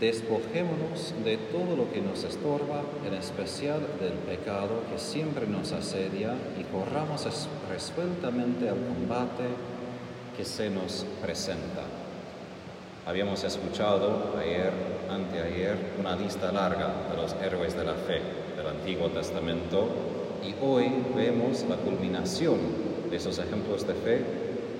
Despojémonos 0.00 1.12
de 1.24 1.36
todo 1.36 1.76
lo 1.76 1.92
que 1.92 2.00
nos 2.00 2.24
estorba, 2.24 2.82
en 3.06 3.12
especial 3.12 3.80
del 4.00 4.14
pecado 4.14 4.80
que 4.90 4.98
siempre 4.98 5.46
nos 5.46 5.72
asedia, 5.72 6.34
y 6.58 6.64
corramos 6.64 7.26
resueltamente 7.70 8.70
al 8.70 8.78
combate 8.78 9.44
que 10.34 10.46
se 10.46 10.70
nos 10.70 11.04
presenta. 11.20 11.82
Habíamos 13.04 13.44
escuchado 13.44 14.36
ayer, 14.40 14.72
anteayer, 15.10 15.76
una 15.98 16.16
lista 16.16 16.50
larga 16.50 16.94
de 17.10 17.16
los 17.20 17.34
héroes 17.34 17.76
de 17.76 17.84
la 17.84 17.94
fe 17.94 18.22
del 18.56 18.68
Antiguo 18.68 19.08
Testamento 19.08 19.86
y 20.42 20.54
hoy 20.64 20.90
vemos 21.14 21.66
la 21.68 21.76
culminación 21.76 22.58
de 23.10 23.16
esos 23.16 23.38
ejemplos 23.38 23.86
de 23.86 23.94
fe 23.94 24.24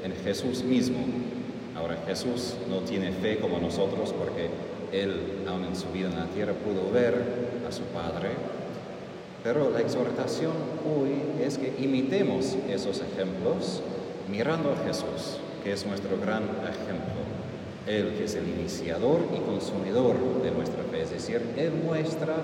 en 0.03 0.15
Jesús 0.25 0.63
mismo. 0.63 0.99
Ahora 1.77 1.99
Jesús 2.07 2.55
no 2.71 2.79
tiene 2.81 3.13
fe 3.13 3.39
como 3.39 3.59
nosotros 3.59 4.13
porque 4.13 4.49
él, 4.93 5.45
aún 5.49 5.65
en 5.65 5.77
su 5.77 5.89
vida 5.89 6.09
en 6.09 6.17
la 6.17 6.27
tierra, 6.27 6.53
pudo 6.53 6.91
ver 6.91 7.15
a 7.69 7.73
su 7.73 7.83
Padre, 7.85 8.31
pero 9.43 9.71
la 9.71 9.81
exhortación 9.81 10.53
hoy 10.85 11.45
es 11.45 11.57
que 11.57 11.75
imitemos 11.79 12.57
esos 12.69 13.01
ejemplos 13.01 13.81
mirando 14.31 14.73
a 14.73 14.87
Jesús, 14.87 15.39
que 15.65 15.73
es 15.73 15.87
nuestro 15.87 16.19
gran 16.21 16.43
ejemplo. 16.43 17.21
Él 17.87 18.15
que 18.17 18.25
es 18.25 18.35
el 18.35 18.47
iniciador 18.49 19.21
y 19.35 19.41
consumidor 19.41 20.17
de 20.43 20.51
nuestra 20.51 20.83
fe, 20.85 21.03
es 21.03 21.11
decir, 21.11 21.43
Él 21.57 21.73
muestra 21.85 22.37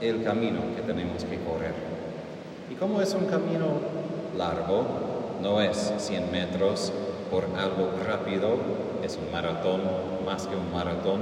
el 0.00 0.24
camino 0.24 0.60
que 0.74 0.82
tenemos 0.82 1.24
que 1.24 1.38
correr. 1.38 1.74
Y 2.70 2.74
como 2.74 3.00
es 3.00 3.14
un 3.14 3.26
camino 3.26 3.80
largo, 4.36 4.84
no 5.40 5.60
es 5.60 5.92
100 5.98 6.32
metros 6.32 6.92
por 7.30 7.44
algo 7.56 7.90
rápido, 8.06 8.56
es 9.04 9.16
un 9.16 9.30
maratón 9.30 9.80
más 10.26 10.46
que 10.46 10.56
un 10.56 10.72
maratón, 10.72 11.20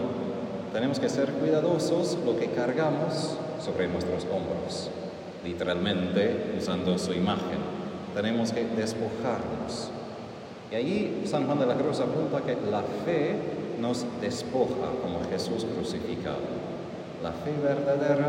tenemos 0.72 1.00
que 1.00 1.08
ser 1.08 1.30
cuidadosos 1.32 2.16
lo 2.24 2.38
que 2.38 2.46
cargamos 2.46 3.36
sobre 3.64 3.88
nuestros 3.88 4.24
hombros, 4.24 4.90
literalmente 5.44 6.54
usando 6.58 6.98
su 6.98 7.12
imagen. 7.12 7.58
Tenemos 8.14 8.52
que 8.52 8.64
despojarnos. 8.64 9.90
Y 10.70 10.74
allí 10.74 11.22
San 11.24 11.46
Juan 11.46 11.58
de 11.58 11.66
la 11.66 11.74
Cruz 11.74 12.00
apunta 12.00 12.42
que 12.42 12.56
la 12.70 12.82
fe 13.04 13.34
nos 13.80 14.04
despoja 14.20 14.90
como 15.02 15.20
Jesús 15.30 15.66
crucificado. 15.74 16.38
La 17.22 17.32
fe 17.32 17.52
verdadera 17.62 18.28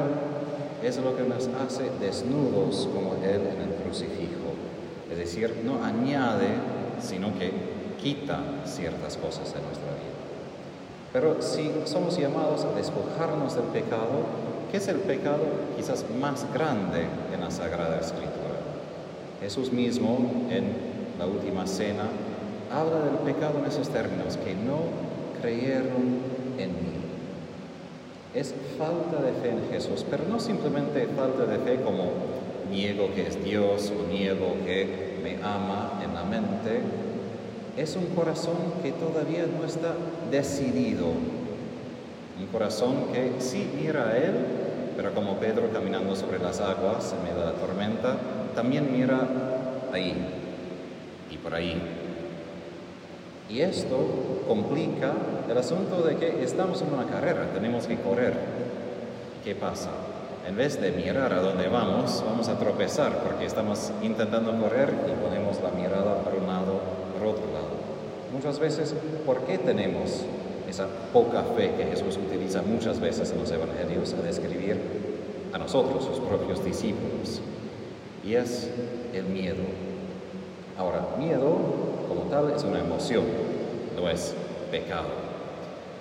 es 0.83 0.97
lo 0.97 1.15
que 1.15 1.23
nos 1.23 1.47
hace 1.47 1.89
desnudos 1.99 2.89
como 2.93 3.13
Él 3.23 3.41
en 3.41 3.69
el 3.69 3.75
crucifijo. 3.83 4.55
Es 5.11 5.17
decir, 5.17 5.61
no 5.63 5.83
añade, 5.83 6.47
sino 6.99 7.37
que 7.37 7.51
quita 8.01 8.39
ciertas 8.65 9.17
cosas 9.17 9.53
de 9.53 9.61
nuestra 9.61 9.91
vida. 9.91 10.10
Pero 11.13 11.41
si 11.41 11.71
somos 11.85 12.17
llamados 12.17 12.63
a 12.63 12.73
despojarnos 12.75 13.55
del 13.55 13.65
pecado, 13.65 14.23
¿qué 14.71 14.77
es 14.77 14.87
el 14.87 14.97
pecado 14.97 15.43
quizás 15.75 16.05
más 16.19 16.45
grande 16.53 17.05
en 17.33 17.41
la 17.41 17.51
Sagrada 17.51 17.99
Escritura? 17.99 18.31
Jesús 19.41 19.71
mismo 19.73 20.31
en 20.49 20.91
la 21.19 21.25
última 21.25 21.67
cena 21.67 22.03
habla 22.71 23.01
del 23.01 23.17
pecado 23.33 23.59
en 23.59 23.65
esos 23.65 23.89
términos, 23.89 24.37
que 24.37 24.53
no 24.53 24.79
creyeron 25.41 26.19
en 26.57 26.69
mí. 26.69 27.01
Es 28.33 28.55
falta 28.77 29.21
de 29.21 29.33
fe 29.33 29.49
en 29.49 29.69
Jesús, 29.69 30.05
pero 30.09 30.23
no 30.29 30.39
simplemente 30.39 31.05
falta 31.17 31.45
de 31.45 31.57
fe 31.59 31.83
como 31.83 32.05
niego 32.71 33.09
que 33.13 33.27
es 33.27 33.43
Dios 33.43 33.91
o 33.91 34.09
niego 34.09 34.55
que 34.65 35.19
me 35.21 35.35
ama 35.43 35.99
en 36.01 36.13
la 36.13 36.23
mente, 36.23 36.79
es 37.77 37.95
un 37.95 38.07
corazón 38.07 38.55
que 38.83 38.91
todavía 38.91 39.45
no 39.45 39.65
está 39.65 39.93
decidido. 40.29 41.07
Un 41.07 42.47
corazón 42.51 43.07
que 43.13 43.33
sí 43.39 43.69
mira 43.79 44.09
a 44.09 44.17
Él, 44.17 44.33
pero 44.97 45.13
como 45.13 45.37
Pedro 45.37 45.69
caminando 45.71 46.15
sobre 46.15 46.39
las 46.39 46.59
aguas 46.59 47.13
en 47.13 47.23
medio 47.23 47.39
de 47.39 47.53
la 47.53 47.59
tormenta, 47.59 48.17
también 48.55 48.91
mira 48.91 49.27
ahí 49.93 50.13
y 51.29 51.37
por 51.37 51.53
ahí. 51.53 51.81
Y 53.49 53.61
esto 53.61 53.97
complica 54.47 55.13
el 55.49 55.57
asunto 55.57 56.01
de 56.01 56.15
que 56.15 56.43
estamos 56.43 56.81
en 56.81 56.93
una 56.93 57.05
carrera, 57.05 57.51
tenemos 57.53 57.85
que 57.85 57.97
correr. 57.97 58.33
¿Qué 59.43 59.55
pasa? 59.55 59.89
En 60.47 60.55
vez 60.55 60.81
de 60.81 60.91
mirar 60.91 61.33
a 61.33 61.41
dónde 61.41 61.67
vamos, 61.67 62.23
vamos 62.25 62.47
a 62.47 62.57
tropezar 62.57 63.19
porque 63.19 63.45
estamos 63.45 63.91
intentando 64.01 64.51
correr 64.59 64.93
y 65.07 65.23
ponemos 65.23 65.61
la 65.61 65.69
mirada 65.69 66.15
por 66.23 66.33
un 66.33 66.47
lado, 66.47 66.80
por 67.21 67.35
otro 67.35 67.45
lado. 67.53 67.69
Muchas 68.33 68.57
veces, 68.59 68.95
¿por 69.27 69.41
qué 69.41 69.59
tenemos 69.59 70.23
esa 70.67 70.87
poca 71.13 71.43
fe 71.55 71.71
que 71.77 71.85
Jesús 71.85 72.17
utiliza 72.17 72.63
muchas 72.63 72.99
veces 72.99 73.31
en 73.31 73.39
los 73.39 73.51
evangelios 73.51 74.13
a 74.13 74.23
describir 74.23 74.79
a 75.53 75.59
nosotros, 75.59 76.03
sus 76.03 76.19
propios 76.19 76.65
discípulos? 76.65 77.41
Y 78.25 78.33
es 78.33 78.71
el 79.13 79.25
miedo. 79.25 79.61
Ahora, 80.79 81.09
miedo 81.19 81.57
como 82.07 82.21
tal 82.23 82.51
es 82.55 82.63
una 82.63 82.79
emoción, 82.79 83.25
no 83.95 84.09
es 84.09 84.33
pecado. 84.71 85.09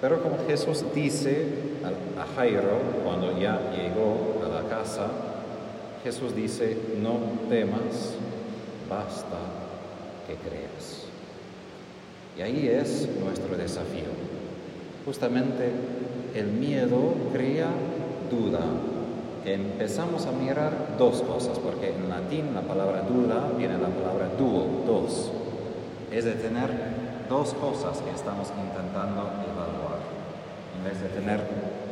Pero 0.00 0.22
como 0.22 0.38
Jesús 0.46 0.84
dice 0.94 1.48
a 2.18 2.34
Jairo 2.34 2.78
cuando 3.04 3.38
ya 3.38 3.60
llegó 3.76 4.40
a 4.42 4.62
la 4.62 4.68
casa, 4.70 5.08
Jesús 6.02 6.34
dice, 6.34 6.78
no 7.02 7.18
temas, 7.50 8.14
basta 8.88 9.36
que 10.26 10.36
creas. 10.36 11.09
Y 12.40 12.42
ahí 12.42 12.68
es 12.68 13.06
nuestro 13.22 13.54
desafío. 13.54 14.08
Justamente 15.04 15.72
el 16.34 16.46
miedo 16.46 17.12
crea 17.34 17.68
duda. 18.30 18.60
Empezamos 19.44 20.24
a 20.24 20.32
mirar 20.32 20.96
dos 20.96 21.20
cosas, 21.20 21.58
porque 21.58 21.90
en 21.90 22.08
latín 22.08 22.54
la 22.54 22.62
palabra 22.62 23.02
duda 23.02 23.52
viene 23.58 23.74
de 23.74 23.82
la 23.82 23.88
palabra 23.88 24.30
duo, 24.38 24.84
dos. 24.86 25.30
Es 26.10 26.24
de 26.24 26.32
tener 26.32 26.70
dos 27.28 27.52
cosas 27.52 27.98
que 28.00 28.10
estamos 28.10 28.48
intentando 28.58 29.20
evaluar, 29.20 30.00
en 30.78 30.84
vez 30.90 30.98
de 31.02 31.08
tener 31.10 31.40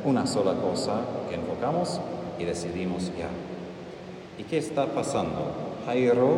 una 0.07 0.27
sola 0.27 0.55
cosa 0.55 0.95
que 1.29 1.35
enfocamos 1.35 2.01
y 2.39 2.45
decidimos 2.45 3.13
ya. 3.19 3.29
¿Y 4.39 4.45
qué 4.45 4.57
está 4.57 4.87
pasando? 4.87 5.53
Jairo, 5.85 6.37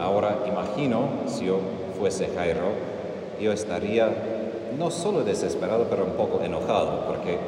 ahora 0.00 0.38
imagino, 0.46 1.08
si 1.26 1.44
yo 1.44 1.58
fuese 1.98 2.30
Jairo, 2.34 2.91
yo 3.40 3.52
estaría 3.52 4.08
no 4.78 4.90
solo 4.90 5.22
desesperado, 5.22 5.86
pero 5.88 6.04
un 6.04 6.12
poco 6.12 6.42
enojado, 6.42 7.06
porque 7.06 7.38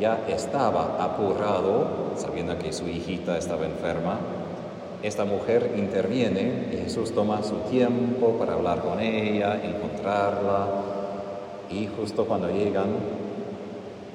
ya 0.00 0.24
estaba 0.28 0.96
apurado, 0.98 1.86
sabiendo 2.16 2.58
que 2.58 2.72
su 2.72 2.88
hijita 2.88 3.38
estaba 3.38 3.66
enferma. 3.66 4.18
Esta 5.02 5.24
mujer 5.24 5.72
interviene 5.76 6.68
y 6.72 6.76
Jesús 6.84 7.12
toma 7.12 7.42
su 7.42 7.56
tiempo 7.70 8.36
para 8.38 8.54
hablar 8.54 8.80
con 8.80 9.00
ella, 9.00 9.60
encontrarla, 9.62 10.66
y 11.70 11.86
justo 11.86 12.24
cuando 12.24 12.48
llegan, 12.48 12.86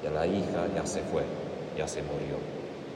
ya 0.02 0.10
la 0.10 0.26
hija 0.26 0.66
ya 0.74 0.86
se 0.86 1.00
fue, 1.00 1.22
ya 1.76 1.86
se 1.86 2.00
murió. 2.02 2.36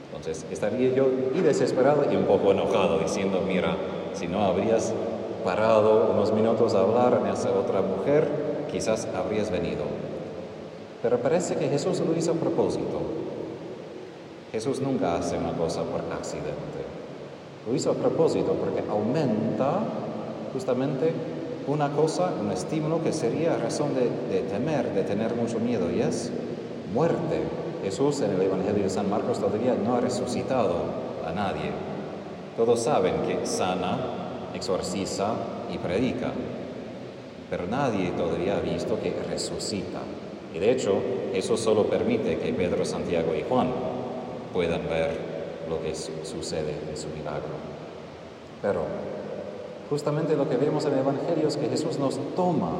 Entonces 0.07 0.45
estaría 0.51 0.93
yo 0.93 1.07
y 1.33 1.41
desesperado 1.41 2.05
y 2.11 2.15
un 2.15 2.25
poco 2.25 2.51
enojado, 2.51 2.99
diciendo, 2.99 3.41
mira, 3.47 3.75
si 4.13 4.27
no 4.27 4.43
habrías 4.43 4.93
parado 5.45 6.11
unos 6.11 6.33
minutos 6.33 6.73
a 6.73 6.81
hablar 6.81 7.21
a 7.23 7.31
esa 7.31 7.51
otra 7.51 7.81
mujer, 7.81 8.27
quizás 8.71 9.07
habrías 9.15 9.51
venido. 9.51 9.83
Pero 11.03 11.19
parece 11.19 11.55
que 11.55 11.69
Jesús 11.69 11.99
lo 11.99 12.17
hizo 12.17 12.31
a 12.31 12.35
propósito. 12.35 12.99
Jesús 14.51 14.81
nunca 14.81 15.15
hace 15.15 15.37
una 15.37 15.53
cosa 15.53 15.83
por 15.83 16.01
accidente. 16.11 16.81
Lo 17.67 17.75
hizo 17.75 17.91
a 17.91 17.93
propósito 17.93 18.53
porque 18.53 18.83
aumenta 18.89 19.81
justamente 20.51 21.13
una 21.67 21.91
cosa, 21.91 22.31
un 22.41 22.51
estímulo 22.51 23.03
que 23.03 23.13
sería 23.13 23.55
razón 23.57 23.89
de, 23.93 24.09
de, 24.33 24.41
temer, 24.49 24.93
de 24.93 25.03
tener 25.03 25.35
mucho 25.35 25.59
miedo, 25.59 25.91
y 25.91 26.01
es 26.01 26.31
muerte. 26.91 27.43
Jesús 27.83 28.21
en 28.21 28.31
el 28.31 28.41
Evangelio 28.41 28.83
de 28.83 28.89
San 28.89 29.09
Marcos 29.11 29.39
todavía 29.39 29.75
no 29.75 29.95
ha 29.95 30.01
resucitado 30.01 30.75
a 31.27 31.31
nadie. 31.31 31.71
Todos 32.57 32.79
saben 32.79 33.13
que 33.27 33.45
sana, 33.45 34.24
exorciza 34.55 35.33
y 35.73 35.77
predica, 35.77 36.31
pero 37.49 37.67
nadie 37.67 38.11
todavía 38.11 38.57
ha 38.57 38.61
visto 38.61 38.99
que 39.01 39.13
resucita. 39.29 39.99
Y 40.53 40.59
de 40.59 40.71
hecho, 40.71 40.95
eso 41.33 41.57
solo 41.57 41.85
permite 41.85 42.39
que 42.39 42.53
Pedro, 42.53 42.85
Santiago 42.85 43.35
y 43.35 43.43
Juan 43.43 43.67
puedan 44.53 44.87
ver 44.87 45.11
lo 45.69 45.81
que 45.81 45.93
sucede 45.93 46.73
en 46.89 46.97
su 46.97 47.07
milagro. 47.09 47.49
Pero 48.61 48.81
justamente 49.89 50.35
lo 50.35 50.47
que 50.49 50.57
vemos 50.57 50.85
en 50.85 50.93
el 50.93 50.99
Evangelio 50.99 51.47
es 51.47 51.57
que 51.57 51.67
Jesús 51.67 51.99
nos 51.99 52.17
toma 52.35 52.71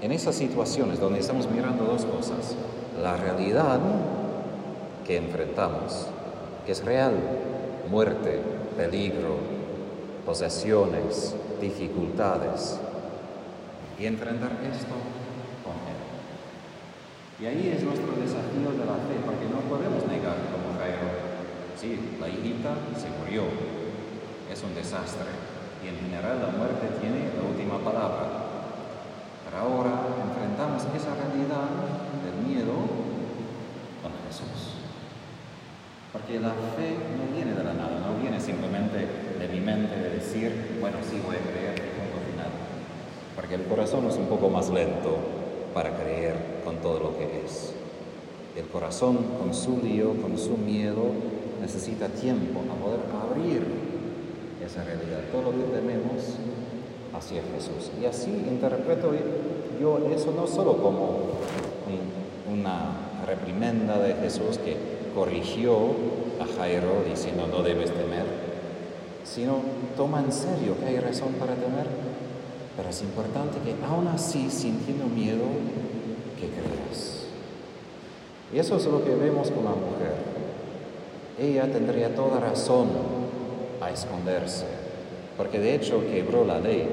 en 0.00 0.12
esas 0.12 0.34
situaciones 0.34 0.98
donde 0.98 1.20
estamos 1.20 1.48
mirando 1.50 1.84
dos 1.84 2.06
cosas. 2.06 2.56
La 3.02 3.16
realidad 3.16 3.78
que 5.06 5.18
enfrentamos, 5.18 6.06
que 6.64 6.72
es 6.72 6.84
real, 6.84 7.14
muerte, 7.90 8.40
peligro, 8.76 9.59
posesiones, 10.24 11.34
dificultades, 11.60 12.80
y 14.00 14.06
enfrentar 14.06 14.52
esto 14.64 14.96
con 15.60 15.76
Él. 15.84 16.00
Y 17.36 17.44
ahí 17.46 17.72
es 17.76 17.84
nuestro 17.84 18.16
desafío 18.16 18.72
de 18.72 18.84
la 18.88 18.96
fe, 19.04 19.20
porque 19.24 19.44
no 19.44 19.60
podemos 19.68 20.08
negar 20.08 20.40
como 20.48 20.72
Jairo. 20.80 21.28
Sí, 21.76 22.16
la 22.20 22.28
hijita 22.28 22.76
se 22.96 23.12
murió, 23.20 23.44
es 24.48 24.62
un 24.64 24.74
desastre, 24.74 25.28
y 25.84 25.88
en 25.88 25.96
general 26.00 26.40
la 26.40 26.48
muerte 26.56 26.96
tiene 27.00 27.28
la 27.36 27.44
última 27.44 27.76
palabra. 27.84 28.48
Pero 29.44 29.56
ahora 29.56 29.92
enfrentamos 30.16 30.84
esa 30.96 31.12
realidad 31.16 31.68
del 32.24 32.40
miedo 32.48 32.72
con 34.00 34.12
Jesús. 34.24 34.80
Porque 36.12 36.40
la 36.40 36.56
fe 36.76 36.96
no 37.20 37.36
viene 37.36 37.52
de 37.52 37.64
la 37.64 37.74
nada, 37.74 38.00
no 38.00 38.20
viene 38.20 38.40
simplemente 38.40 39.29
de 39.40 39.48
mi 39.48 39.60
mente 39.60 39.96
de 39.96 40.10
decir, 40.10 40.52
bueno, 40.80 40.98
sí 41.02 41.20
voy 41.24 41.36
a 41.36 41.40
creer 41.40 41.74
punto 41.74 42.20
final. 42.30 42.50
Porque 43.34 43.54
el 43.54 43.62
corazón 43.62 44.06
es 44.06 44.16
un 44.16 44.26
poco 44.26 44.50
más 44.50 44.68
lento 44.68 45.16
para 45.72 45.96
creer 45.96 46.34
con 46.64 46.76
todo 46.76 47.00
lo 47.00 47.18
que 47.18 47.42
es. 47.44 47.72
El 48.56 48.66
corazón 48.66 49.18
con 49.38 49.54
su 49.54 49.78
lío, 49.82 50.14
con 50.20 50.36
su 50.36 50.56
miedo, 50.56 51.04
necesita 51.60 52.08
tiempo 52.08 52.60
a 52.70 52.74
poder 52.84 53.00
abrir 53.10 53.62
esa 54.64 54.84
realidad, 54.84 55.20
todo 55.32 55.50
lo 55.50 55.50
que 55.52 55.80
tenemos 55.80 56.36
hacia 57.16 57.42
Jesús. 57.54 57.90
Y 58.00 58.04
así 58.04 58.30
interpreto 58.30 59.12
yo 59.80 59.98
eso 60.14 60.32
no 60.32 60.46
solo 60.46 60.76
como 60.76 61.30
una 62.52 62.90
reprimenda 63.26 63.98
de 63.98 64.14
Jesús 64.14 64.58
que 64.58 64.76
corrigió 65.14 65.76
a 66.40 66.58
Jairo 66.58 67.04
diciendo 67.08 67.46
no 67.46 67.62
debes 67.62 67.90
temer, 67.90 68.49
sino 69.32 69.56
toma 69.96 70.20
en 70.20 70.32
serio 70.32 70.76
que 70.78 70.86
hay 70.86 70.98
razón 70.98 71.34
para 71.38 71.54
temer 71.54 71.86
pero 72.80 72.88
es 72.88 73.02
importante 73.02 73.58
que 73.64 73.74
aún 73.84 74.08
así, 74.08 74.48
sintiendo 74.50 75.04
miedo, 75.04 75.44
que 76.40 76.48
creas. 76.48 77.26
Y 78.54 78.58
eso 78.58 78.76
es 78.76 78.86
lo 78.86 79.04
que 79.04 79.14
vemos 79.14 79.50
con 79.50 79.64
la 79.64 79.72
mujer. 79.72 80.14
Ella 81.38 81.70
tendría 81.70 82.14
toda 82.14 82.40
razón 82.40 82.88
a 83.82 83.90
esconderse, 83.90 84.64
porque 85.36 85.58
de 85.58 85.74
hecho 85.74 86.02
quebró 86.10 86.46
la 86.46 86.58
ley. 86.58 86.88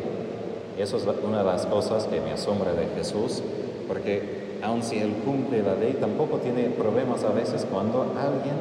Y 0.77 0.81
eso 0.81 0.97
es 0.97 1.07
una 1.23 1.39
de 1.39 1.45
las 1.45 1.65
cosas 1.65 2.05
que 2.05 2.19
me 2.19 2.33
asombra 2.33 2.73
de 2.73 2.87
Jesús, 2.97 3.41
porque 3.87 4.57
aun 4.61 4.83
si 4.83 4.97
Él 4.99 5.13
cumple 5.23 5.63
la 5.63 5.75
ley, 5.75 5.95
tampoco 5.99 6.39
tiene 6.39 6.63
problemas 6.71 7.23
a 7.23 7.29
veces 7.29 7.65
cuando 7.71 8.01
alguien, 8.01 8.55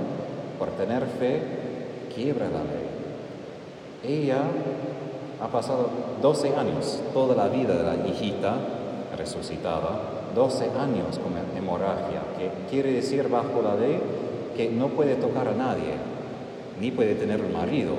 por 0.61 0.70
tener 0.70 1.06
fe, 1.19 1.40
quiebra 2.14 2.46
la 2.46 2.62
ley. 2.62 2.86
Ella 4.05 4.43
ha 5.41 5.49
pasado 5.49 5.89
12 6.23 6.57
años, 6.57 7.01
toda 7.13 7.35
la 7.35 7.49
vida 7.49 7.75
de 7.75 7.83
la 7.83 8.07
hijita 8.07 8.57
resucitada, 9.17 10.01
12 10.35 10.65
años 10.79 11.19
con 11.19 11.33
hemorragia, 11.57 12.23
que 12.39 12.51
quiere 12.71 12.93
decir 12.93 13.29
bajo 13.29 13.63
la 13.63 13.75
ley 13.75 13.99
que 14.57 14.71
no 14.71 14.89
puede 14.89 15.17
tocar 15.17 15.49
a 15.49 15.55
nadie, 15.55 15.95
ni 16.81 16.91
puede 16.91 17.15
tener 17.15 17.41
un 17.41 17.53
marido, 17.53 17.95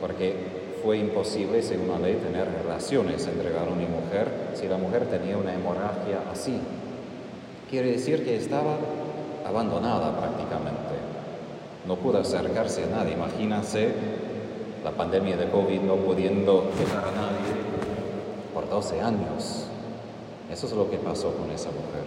porque 0.00 0.34
fue 0.82 0.98
imposible, 0.98 1.62
según 1.62 1.88
la 1.88 1.98
ley, 1.98 2.16
tener 2.16 2.48
relaciones 2.62 3.26
entre 3.26 3.50
varón 3.50 3.80
y 3.80 3.86
mujer 3.86 4.28
si 4.54 4.68
la 4.68 4.76
mujer 4.76 5.06
tenía 5.06 5.36
una 5.36 5.54
hemorragia 5.54 6.22
así. 6.32 6.58
Quiere 7.70 7.92
decir 7.92 8.24
que 8.24 8.36
estaba 8.36 8.76
abandonada 9.46 10.16
prácticamente. 10.18 10.96
No 11.86 11.96
pudo 11.96 12.18
acercarse 12.18 12.84
a 12.84 12.86
nadie. 12.86 13.14
Imagínense 13.14 13.92
la 14.88 14.94
pandemia 14.94 15.36
de 15.36 15.50
COVID 15.50 15.82
no 15.82 15.96
pudiendo 15.96 16.60
tocar 16.62 17.04
a 17.08 17.12
nadie 17.12 17.52
por 18.54 18.70
12 18.70 19.02
años. 19.02 19.66
Eso 20.50 20.66
es 20.66 20.72
lo 20.72 20.90
que 20.90 20.96
pasó 20.96 21.34
con 21.34 21.50
esa 21.50 21.68
mujer. 21.68 22.04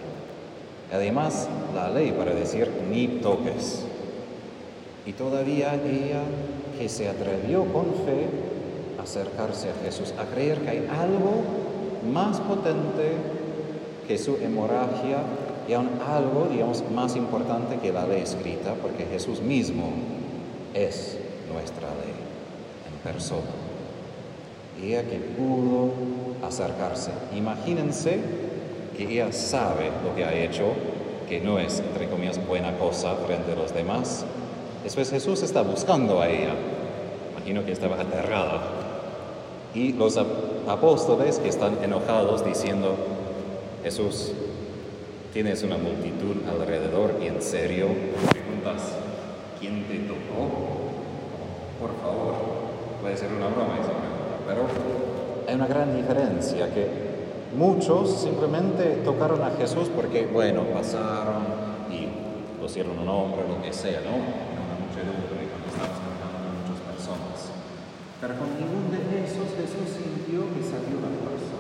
Además, 0.92 1.48
la 1.76 1.90
ley 1.90 2.12
para 2.12 2.34
decir 2.34 2.72
ni 2.90 3.08
toques. 3.08 3.84
Y 5.06 5.14
todavía 5.14 5.76
ella 5.76 6.24
que 6.80 6.90
se 6.90 7.08
atrevió 7.08 7.66
con 7.66 7.86
fe 8.04 8.26
a 8.98 9.04
acercarse 9.04 9.70
a 9.70 9.86
Jesús, 9.86 10.16
a 10.18 10.26
creer 10.34 10.62
que 10.62 10.70
hay 10.72 10.90
algo 10.90 11.44
más 12.12 12.40
potente 12.40 13.12
que 14.08 14.18
su 14.18 14.38
hemorragia 14.38 15.20
y 15.70 15.74
aún 15.74 15.90
algo, 16.08 16.48
digamos, 16.52 16.84
más 16.92 17.16
importante 17.16 17.78
que 17.78 17.94
la 17.94 18.08
ley 18.08 18.24
escrita, 18.24 18.74
porque 18.82 19.06
Jesús 19.06 19.40
mismo 19.40 19.92
es 20.74 21.20
nuestra 21.54 21.90
ley 21.90 22.31
persona. 23.04 23.42
Ella 24.82 25.04
que 25.04 25.18
pudo 25.18 25.92
acercarse. 26.46 27.12
Imagínense 27.36 28.20
que 28.98 29.04
ella 29.04 29.32
sabe 29.32 29.92
lo 30.04 30.16
que 30.16 30.26
ha 30.26 30.34
hecho, 30.34 30.74
que 31.30 31.40
no 31.40 31.60
es, 31.60 31.80
entre 31.80 32.10
comillas, 32.10 32.46
buena 32.48 32.78
cosa 32.78 33.16
frente 33.16 33.54
a 33.54 33.56
los 33.56 33.74
demás. 33.74 34.26
Después 34.84 35.10
Jesús 35.10 35.44
está 35.44 35.62
buscando 35.62 36.22
a 36.22 36.30
ella. 36.30 36.56
Imagino 37.36 37.64
que 37.66 37.72
estaba 37.72 38.00
aterrada. 38.00 38.62
Y 39.74 39.94
los 39.94 40.18
apóstoles 40.68 41.40
que 41.40 41.50
están 41.50 41.78
enojados 41.84 42.46
diciendo, 42.46 42.96
Jesús, 43.84 44.34
tienes 45.34 45.64
una 45.64 45.78
multitud 45.78 46.38
alrededor 46.50 47.16
y 47.24 47.28
en 47.28 47.42
serio 47.42 47.88
preguntas, 48.30 48.94
¿quién 49.60 49.86
te 49.86 50.00
tocó? 50.00 50.52
Por 51.80 51.96
favor, 52.02 52.61
puede 53.02 53.18
ser 53.18 53.34
una 53.34 53.48
broma 53.48 53.82
pero 54.46 54.62
hay 55.48 55.56
una 55.56 55.68
gran 55.68 55.96
diferencia 55.96 56.72
que 56.74 56.88
muchos 57.58 58.22
simplemente 58.22 59.02
tocaron 59.04 59.42
a 59.42 59.52
Jesús 59.58 59.90
porque, 59.90 60.28
bueno, 60.28 60.64
pasaron 60.74 61.44
y 61.90 62.08
pusieron 62.62 63.00
un 63.00 63.06
nombre, 63.06 63.42
lo 63.50 63.62
que 63.62 63.74
sea, 63.74 64.02
¿no? 64.06 64.22
Una 64.22 64.78
muchedumbre 64.86 65.50
cuando 65.50 65.68
estamos 65.68 65.98
hablando 65.98 66.38
con 66.38 66.54
muchas 66.62 66.82
personas. 66.94 67.38
Pero 68.22 68.38
con 68.38 68.50
ningún 68.54 68.94
de 68.94 69.26
esos 69.26 69.50
Jesús 69.58 69.88
sintió 69.98 70.46
que 70.54 70.62
salió 70.62 71.02
la 71.02 71.12
fuerza, 71.26 71.58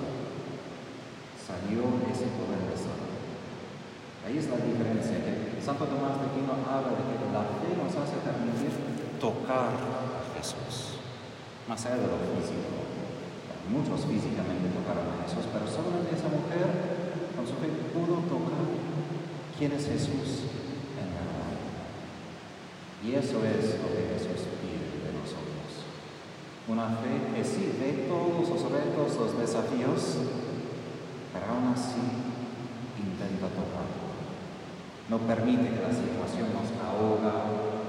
salió 1.41 1.89
ese 2.05 2.29
poder 2.38 2.61
de 2.69 2.77
salud. 2.77 3.11
Ahí 4.29 4.38
es 4.38 4.45
la 4.45 4.61
diferencia, 4.61 5.17
que 5.25 5.57
Santo 5.57 5.89
Tomás 5.89 6.21
de 6.21 6.29
Aquino 6.29 6.53
habla 6.69 6.93
de 7.01 7.17
que 7.17 7.27
la 7.33 7.49
fe 7.59 7.73
nos 7.73 7.93
hace 7.97 8.21
permitir 8.21 8.69
tocar 9.17 9.73
a 9.73 10.38
Jesús 10.38 11.00
más 11.68 11.86
allá 11.86 11.98
de 11.98 12.08
lo 12.08 12.18
físico. 12.38 12.81
Muchos 13.69 14.04
físicamente 14.04 14.74
tocaron 14.74 15.06
a 15.08 15.24
Jesús, 15.24 15.46
pero 15.48 15.63
solamente 15.63 16.18
esa 16.18 16.27
mujer 16.27 16.68
con 17.38 17.46
su 17.48 17.56
fe 17.62 17.72
pudo 17.94 18.20
tocar 18.27 18.68
quién 19.58 19.72
es 19.72 19.86
Jesús 19.86 20.50
en 20.98 21.08
verdad. 21.13 21.56
Y 23.06 23.15
eso 23.15 23.39
es 23.46 23.80
lo 23.80 23.88
que 23.94 24.12
Jesús 24.12 24.44
pide 24.60 25.06
de 25.06 25.12
nosotros. 25.15 25.88
Una 26.68 27.00
fe 27.00 27.32
que 27.32 27.44
sí 27.46 27.77
ve 27.80 28.10
todos 28.10 28.50
los 28.50 28.62
retos, 28.68 29.15
los 29.15 29.39
desafíos, 29.39 30.25
pero 31.32 31.46
aún 31.48 31.72
así 31.72 32.03
intenta 33.00 33.48
tocar. 33.53 33.88
No 35.08 35.18
permite 35.20 35.70
que 35.70 35.82
la 35.82 35.94
situación 35.94 36.51
nos 36.51 36.72
ahoga 36.75 37.46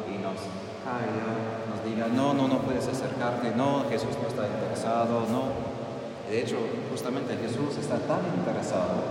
y 0.06 0.18
nos 0.22 0.38
caiga 0.84 1.62
diga, 1.84 2.06
no, 2.08 2.32
no, 2.32 2.48
no 2.48 2.58
puedes 2.62 2.86
acercarte, 2.86 3.54
no, 3.56 3.84
Jesús 3.90 4.14
no 4.20 4.28
está 4.28 4.46
interesado, 4.46 5.26
no. 5.28 5.50
De 6.28 6.40
hecho, 6.40 6.56
justamente 6.90 7.36
Jesús 7.36 7.76
está 7.78 7.98
tan 7.98 8.22
interesado 8.38 9.02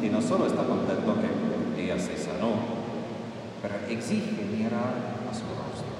y 0.00 0.08
no 0.08 0.22
solo 0.22 0.46
está 0.46 0.62
contento 0.62 1.14
que 1.20 1.82
ella 1.82 1.98
se 1.98 2.16
sanó, 2.16 2.54
pero 3.60 3.74
exige 3.88 4.44
mirar 4.44 4.94
a 5.26 5.34
su 5.34 5.46
rostro. 5.50 5.92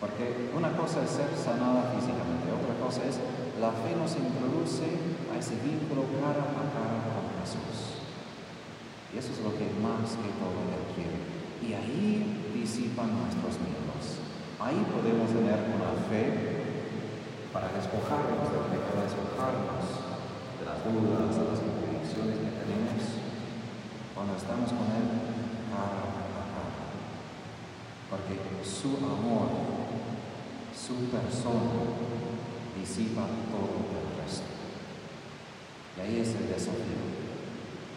Porque 0.00 0.50
una 0.54 0.76
cosa 0.76 1.02
es 1.02 1.10
ser 1.10 1.30
sanada 1.36 1.92
físicamente, 1.96 2.52
otra 2.52 2.74
cosa 2.84 3.00
es 3.08 3.18
la 3.60 3.70
fe 3.70 3.96
nos 3.96 4.12
introduce 4.16 4.86
a 5.32 5.38
ese 5.38 5.56
vínculo 5.62 6.04
cara 6.20 6.42
a 6.42 6.64
cara 6.74 6.98
con 7.16 7.26
Jesús. 7.40 8.02
Y 9.14 9.18
eso 9.18 9.32
es 9.32 9.40
lo 9.40 9.52
que 9.56 9.68
más 9.80 10.16
que 10.18 10.30
todo 10.40 10.58
Él 10.72 10.84
quiere. 10.96 11.18
Y 11.62 11.74
ahí 11.74 12.50
disipan 12.54 13.12
nuestros 13.12 13.60
miedos. 13.60 13.81
Ahí 14.62 14.78
podemos 14.94 15.26
tener 15.26 15.58
una 15.74 15.90
fe 16.06 16.22
para 17.50 17.66
despojarnos 17.74 18.46
de 18.46 18.62
lo 18.62 18.70
que 18.70 18.78
puede 18.78 19.10
despojarnos 19.10 19.82
de 20.54 20.62
las 20.62 20.78
dudas, 20.86 21.34
de 21.34 21.44
las 21.50 21.58
convicciones 21.66 22.38
que 22.38 22.62
tenemos 22.62 23.02
cuando 24.14 24.38
estamos 24.38 24.70
con 24.70 24.86
Él 24.86 25.06
cara 25.66 26.14
a 26.14 26.46
cara. 26.46 26.94
Porque 28.06 28.38
su 28.62 29.02
amor, 29.02 29.50
su 30.70 31.10
persona, 31.10 31.98
disipa 32.78 33.26
todo 33.50 33.82
el 33.82 34.14
resto. 34.14 34.46
Y 35.98 36.06
ahí 36.06 36.22
es 36.22 36.38
el 36.38 36.46
desafío. 36.46 37.02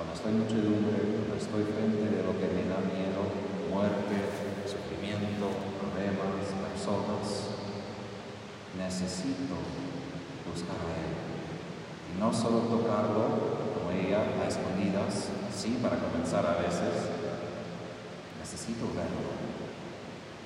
Cuando 0.01 0.17
estoy 0.17 0.33
muchedumbre, 0.33 1.13
cuando 1.13 1.37
estoy 1.37 1.61
frente 1.61 2.09
de 2.09 2.25
lo 2.25 2.33
que 2.41 2.49
me 2.57 2.65
da 2.65 2.81
miedo, 2.81 3.21
muerte, 3.69 4.17
sufrimiento, 4.65 5.74
problemas, 5.95 6.51
personas, 6.75 7.55
necesito 8.75 9.55
buscar 10.43 10.75
a 10.75 10.91
Él. 10.91 11.15
Y 12.11 12.19
no 12.19 12.33
solo 12.35 12.67
tocarlo, 12.67 13.63
como 13.71 13.95
veía 13.95 14.19
a 14.19 14.47
escondidas, 14.47 15.31
sí, 15.55 15.79
para 15.81 15.95
comenzar 15.95 16.45
a 16.45 16.59
veces, 16.59 17.15
necesito 18.39 18.91
verlo, 18.91 19.39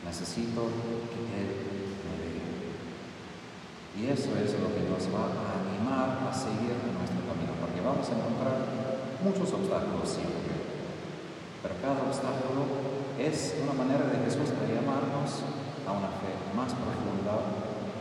necesito 0.05 0.69
que 1.09 1.21
Él 1.33 1.49
me 2.05 2.13
vea. 2.21 2.45
Y 3.97 4.01
eso 4.13 4.29
es 4.37 4.53
lo 4.53 4.69
que 4.69 4.85
nos 4.85 5.09
va 5.09 5.33
a 5.33 5.65
animar 5.65 6.29
a 6.29 6.31
seguir 6.31 6.77
en 6.77 6.93
nuestro 6.93 7.25
camino, 7.25 7.57
porque 7.57 7.81
vamos 7.81 8.05
a 8.05 8.13
encontrar 8.13 8.69
muchos 9.25 9.49
obstáculos 9.49 10.05
siempre. 10.05 10.61
Pero 11.61 11.73
cada 11.81 12.05
obstáculo 12.07 12.98
es 13.19 13.55
una 13.61 13.73
manera 13.75 14.07
de 14.07 14.23
Jesús 14.23 14.47
de 14.47 14.71
llamarnos 14.71 15.43
a 15.83 15.91
una 15.91 16.07
fe 16.23 16.31
más 16.55 16.71
profunda 16.71 17.51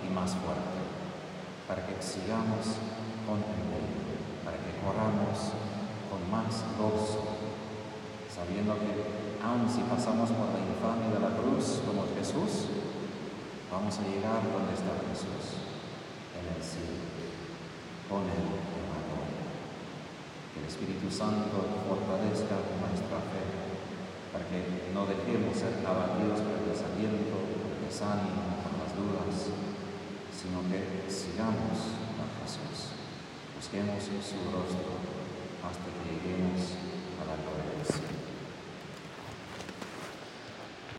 y 0.06 0.08
más 0.14 0.30
fuerte, 0.38 0.78
para 1.66 1.82
que 1.82 1.98
sigamos 1.98 2.78
con 3.26 3.42
empeño, 3.42 3.98
para 4.46 4.62
que 4.62 4.78
corramos 4.78 5.58
con 6.06 6.22
más 6.30 6.62
gozo, 6.78 7.34
sabiendo 8.30 8.78
que 8.78 8.94
aun 9.42 9.66
si 9.66 9.82
pasamos 9.90 10.30
por 10.30 10.54
la 10.54 10.62
infamia 10.62 11.10
de 11.10 11.18
la 11.18 11.34
cruz 11.34 11.82
como 11.82 12.06
Jesús, 12.14 12.70
vamos 13.70 13.98
a 13.98 14.06
llegar 14.06 14.38
donde 14.46 14.70
está 14.70 15.02
Jesús, 15.02 15.58
en 16.38 16.46
el 16.46 16.62
cielo, 16.62 17.02
con 18.06 18.22
Él 18.22 18.46
en 18.54 18.86
la. 18.86 18.98
Que 20.54 20.62
el 20.62 20.66
Espíritu 20.66 21.10
Santo 21.10 21.58
fortalezca 21.90 22.54
nuestra 22.78 23.18
fe, 23.34 23.77
para 24.38 24.54
que 24.54 24.94
no 24.94 25.02
dejemos 25.02 25.50
ser 25.50 25.82
abatidos 25.82 26.38
por 26.46 26.62
el 26.62 26.70
desaliento, 26.70 27.42
por 27.58 27.74
el 27.74 27.82
desánimo, 27.82 28.62
por 28.62 28.70
las 28.78 28.94
dudas, 28.94 29.50
sino 30.30 30.62
que 30.70 31.10
sigamos 31.10 31.98
a 32.22 32.24
Jesús, 32.38 32.94
busquemos 33.58 33.98
su 33.98 34.38
rostro 34.54 34.94
hasta 35.66 35.90
que 35.90 36.22
lleguemos 36.22 36.78
a 37.18 37.22
la 37.26 37.34
gloria 37.34 37.82
del 37.82 38.37